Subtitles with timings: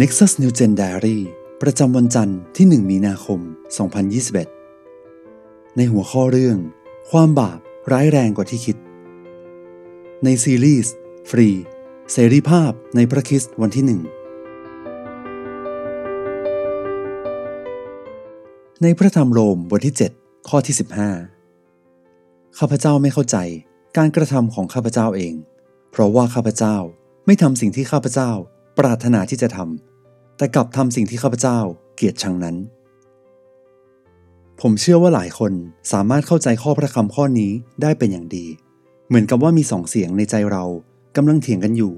[0.00, 1.18] Nexus New Gen Diary
[1.62, 3.40] ประจำวันจันทร์ที่ 1 มีนาคม
[4.98, 6.58] 2021 ในหัวข้อเรื่อง
[7.10, 7.58] ความบาป
[7.92, 8.76] ร้ายแรงกว่าที่คิด
[10.24, 10.94] ในซีรีส์
[11.30, 11.48] ฟรี
[12.12, 14.00] เสรีภาพในพระคิสวันที่หนึ่ง
[18.82, 20.74] ในพระธรรมโรมบทที่ 7 ข้อที่
[21.70, 23.36] 15 ข้าพเจ้าไม่เข้าใจ
[23.96, 25.34] การกระทำของข้าพเจ้าเอง
[25.90, 26.76] เพราะว่าข้าพเจ้า
[27.26, 28.32] ไม่ทำสิ่งที่ข้าพเจ้า
[28.78, 31.58] ปรารถนาที่จะทำแต่กลับทำสิ่งที่ข้าพเจ้า
[31.94, 32.56] เกลียดชังนั้น
[34.60, 35.52] ผมเชื่อว่าหลายคน
[35.92, 38.46] สามารถเข้าใจข้อพระคำข้อนี้ได้เป็นอย่างดี
[39.08, 40.64] เหมือนกับว่ามีสองเสียงในใจเรา
[41.16, 41.94] กำลังเถียงกันอยู่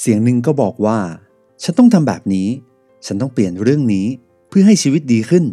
[0.00, 0.98] เสียงหนึ่งก็บอกว่า
[1.62, 2.48] ฉันต้องทำแบบนี้
[3.06, 4.06] ฉันต้องเปลี่ยนเรื่องนี้
[4.48, 5.44] เพื่อให้ชีวิตดีขึ้น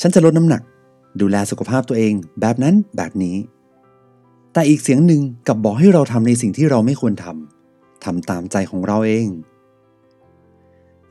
[0.00, 0.62] ฉันจะลดน้ำหนัก
[1.20, 3.36] ดูแลสุขภาพตัวเองแบบนั้นแบบนี้
[4.52, 7.51] แต่อีกเสียงหนึ่งกลับบอกให้เราทำในสิ่งที่เราไม่ควรทำ
[8.04, 9.28] ทำตามใจของเราเอง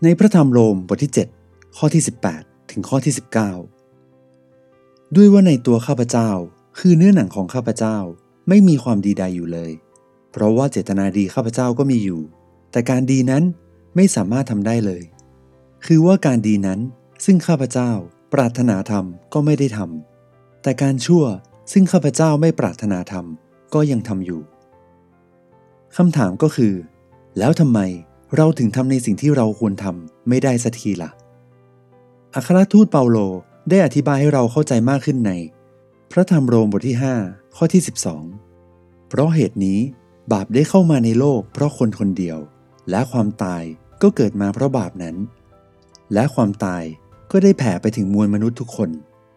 [0.04, 1.12] ในพระธรรมโรมบทที่
[1.44, 2.04] 7 ข้อที่
[2.36, 3.14] 18 ถึงข้อที่
[3.94, 6.30] 19 ด้วยว่าในตัวข้าพเจ้า
[6.80, 7.98] คือเนื้อหนังของข้าพเจ้า
[8.48, 9.72] ไม่มีความดีใดอยู่เลย
[10.32, 12.22] เพราะว่าเจตนาดีข้าพเจ้าก็มีอยู่
[12.72, 13.44] แต่การดีนั้น
[13.96, 15.04] ไม่สามารถทำได้เลย
[15.86, 16.80] คือว่าการดีนั้น
[17.26, 17.92] ซึ่งข้าพเจ้า
[18.34, 21.24] ปรารถนาทำก็ไม่ได้ทำแต่การชั่ว
[21.72, 24.42] ซึ่งข้าพเจ้าไม่ปรารถนาทำก็ยังทำอยู่
[25.98, 26.74] คำถามก็คือ
[27.38, 27.80] แล้วทำไม
[28.36, 31.12] เราถึงทำในสิ่งที่เราควรทำไม่ได้สักทีละ่ะ
[32.36, 33.18] อัครทูตเปาโล
[33.70, 35.32] ได้อธิบายให้เราเข้าใจมากขึ้นใน
[36.12, 37.82] พระธรรมโรมบทที่ 5 ข้อที่
[38.44, 39.80] 12 เพราะเหตุนี้
[40.32, 42.38] บาปได้เข้ามาในโลกเพราะคนคนเดียว
[42.90, 43.64] และความตาย
[44.02, 45.16] ก็เกิดมาเพราะบาปนั้น
[46.14, 46.84] และความตาย
[47.32, 48.90] ก็ได้แผ่ไปถึงมวลมนุษย์ทุกคน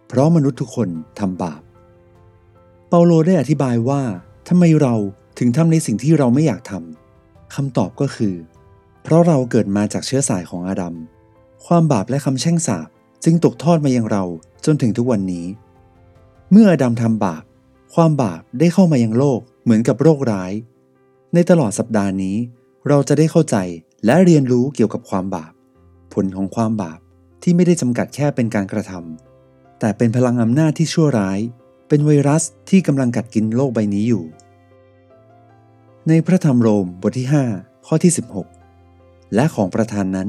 [0.09, 0.89] เพราะมนุษย์ทุกคน
[1.19, 1.63] ทำบาป
[2.89, 4.03] เปาโลได้อธิบายว่า
[4.49, 4.95] ทำไมเรา
[5.39, 8.35] ถึงทำในสิ่งที่เราไม่อยากทำคำตอบก็คือ
[9.03, 10.95] เพราะเราเกิดมาจากเชื้อสายของอาดัม
[11.67, 12.89] ความบาปและคำแช่งสาป
[13.25, 14.25] จึงตกทอดมายังเรา
[14.65, 15.47] จนถึงทุกวันนี้
[16.51, 17.45] เมื่ออาดัมทำบาป
[17.95, 20.53] ความบาปได้เข้ามายังโลกเหมือนกับโรคร้าย
[21.35, 22.37] ในตลอดสัปดาห์นี้
[22.89, 23.57] เราจะได้เข้าใจ
[24.05, 25.53] และเรียนรู้เกี่ยวกับความบาป
[26.13, 26.99] ผลของความบาป
[27.43, 31.39] ที่ไม่ได้จำกัดแค่เป็นการกระทำแต่เป็นพลังอำนาจที่ชั่วร้าย
[31.89, 34.25] เป็นไวรัสที่กำลังกัดกินโลกใบนี้อยู่
[36.11, 38.13] ในพระธรรมโรมบทที่ 5 ข้อที่
[38.73, 40.29] 16 และของประธานนั้น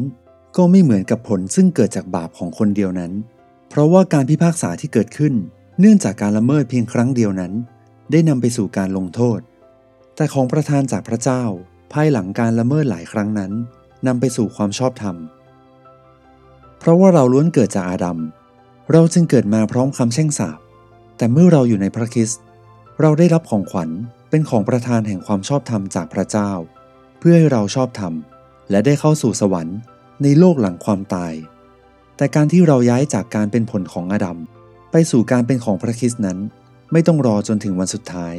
[0.57, 3.11] ก็ไม่เหมือนกับผลซึ่งเกิดจากบาปของคนเดียวนั้น
[3.69, 5.33] เพราะว่าการพิพากษาที่เกิดขึ้น
[5.79, 7.53] เนื่องจากการละเมิดเพียงครั้งเดียวนั้น
[8.11, 9.39] ได้นำไปสู่การลงโทษ
[10.15, 11.43] แต่ของประธานจากพระเจ้า
[11.93, 13.51] ภายหลังการละเมิดหลายครั้งนั้น
[14.07, 15.15] นำไปสู่ความชอบธรรม
[16.79, 18.19] เพราะว่าเราล้วนเกิดจากอาดัม
[18.91, 20.59] เราจึงเกิดมาพร้อมคำแช่งสาป
[21.17, 22.41] แต่เมื่อเราอยู่ในพระคริสต์
[23.01, 23.89] เราได้รับของขวัญ
[24.35, 26.51] เป็นของประทานแห่งความชอบธรรมจากพระเจ้า
[27.19, 28.13] เพื่อให้เราชอบธรรม
[28.69, 29.77] และได้เข้าสู่สวรรค์
[30.23, 31.33] ในโลกหลังความตาย
[32.17, 34.37] แต่การที่เราย้ายจากการเป็นผลของอาดัม
[34.91, 36.37] ไปสู่การเป็นของพระคริสต์นั้น
[36.91, 38.35] ไม่ต้องรอจนถึงวันสุดท้าย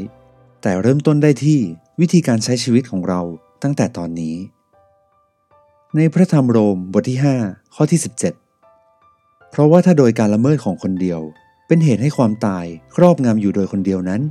[0.62, 1.58] แต่เริ่มต้นได้ที่
[2.00, 3.20] วิธีการใช้ชีวิตของเรา
[3.62, 4.36] ตั้งแต่ตอนนี้
[5.96, 8.00] ในพระธรรมโรมบทที่ 5 ข้อที่
[8.74, 11.20] 17 เพราะว่าถ้าโดยการละเมิดของคนเดียว
[11.66, 12.64] เป็นเหตุให้ความตาย
[12.96, 14.22] ครอบงำอยู่โดยคนเดียวนั้น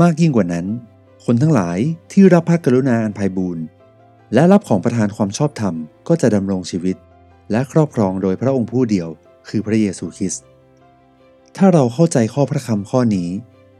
[0.00, 0.66] มากยิ่งกว่านั้น
[1.24, 1.78] คนทั้งหลาย
[2.12, 3.64] ที่รับพระกรุณาอันไพบูรณ์
[4.34, 5.74] และรับของประทานความชอบธรรม
[6.08, 6.96] ก็จะดำรงชีวิต
[7.50, 9.08] และครอบครองโดยพระองค์ผู้เดียว
[9.48, 10.44] คือพระเยซูคริสต์
[11.56, 13.28] ถ้าเราเข้าใจข้อพระคำข้อนี้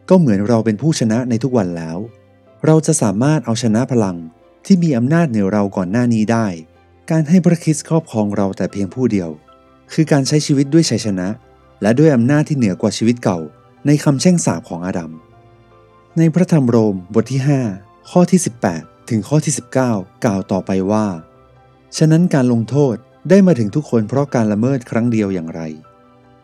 [0.08, 1.98] ก็เหมือนเราเป็นผู้ชนะในทุกวันแล้ว
[2.66, 4.16] เราจะสามารถเอาชนะพลัง
[4.66, 6.46] ที่มีอำนาจเหนือเราก่อนหน้านี้ได้
[7.10, 9.30] การให้พระคริสต์ครอบครองเราแต่เพียงผู้เดียว
[9.92, 11.28] คือการใช้ชีวิตด้วยชัยชนะ
[11.82, 13.38] และด้วยอำนาจที่เหนือกว่าชีวิตเก่า
[13.86, 15.12] ในคำแช่งสาปของอาดัม
[16.18, 17.40] ในพระธรรมโรมบทที่
[17.74, 18.40] 5 ข้อที่
[18.72, 19.54] 18 ถึงข้อที่
[19.86, 21.06] 19 กล่าวต่อไปว่า
[21.96, 22.96] ฉะนั้นการลงโทษ
[23.30, 25.60] ได้มาถึงทุกคนเพราะการละเมิดครั้งเดียวอย่างไร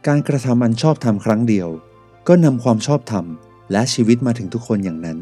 [0.07, 1.69] การกระทำอันชอบธรรมครั้งเดียว
[2.29, 3.25] ก็นำความชอบธรรม
[3.73, 5.19] และชีวิตมาถึงทุกคนอย่างนั้น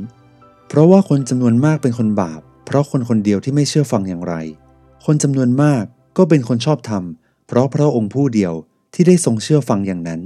[0.69, 4.35] เพราะว่าคนจำนวนมากเป็นคนบาป เพราะคนคนเดียวที่ไม่เชื่อฟังอย่างไร
[5.05, 5.85] คนจำนวนมาก
[6.17, 7.05] ก็เป็นคนชอบธรรม
[7.47, 8.53] เพราะพระองค์ผู้เดียว
[8.95, 10.21] ที่ได้ทรงเชื่อฟังอย่างนั้น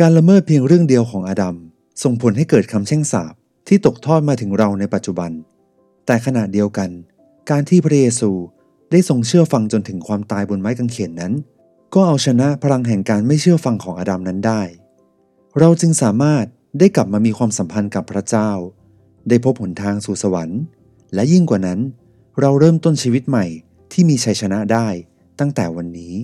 [0.00, 1.56] การละเมิดเพียงเรื่องเดียวของอาดัม
[2.02, 3.34] ส่งผลให้เกิดคำแช่งสาป
[3.68, 5.30] ที่ตกทอดมาถึงเราในปัจจุบัน
[6.06, 6.90] แต่ขณะเดียวกัน
[7.50, 8.30] การที่พระเยซู
[8.90, 11.32] ได้ทรงเชื่อฟังจนถึงความตายบนไม้กางเขนนั้น
[11.94, 14.62] ก็เอาชนะพลังแห่งการไม่เชื่อฟังของอาดัมนั้นได้
[15.58, 16.44] เราจึงสามารถ
[16.78, 18.50] ได้กลับมามีความสัมพันธ์กับพระเจ้า
[19.28, 20.60] ได้พบหนทางสู่สวรรค์
[21.14, 21.80] และยิ่งกว่านั้น
[22.40, 23.46] เราเริ่มต้นชีวิตใหม่
[23.92, 24.88] ที่มีชัยชนะได้
[25.38, 26.14] ตั้งแต่วันนี้